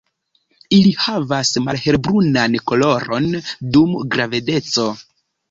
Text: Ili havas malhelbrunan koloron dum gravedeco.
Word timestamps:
Ili 0.77 0.93
havas 1.07 1.51
malhelbrunan 1.65 2.57
koloron 2.73 3.29
dum 3.77 3.95
gravedeco. 4.17 4.89